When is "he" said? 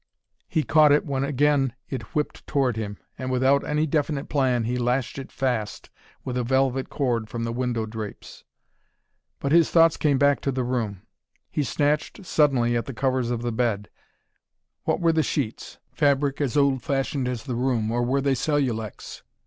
0.47-0.63, 4.63-4.77, 11.51-11.61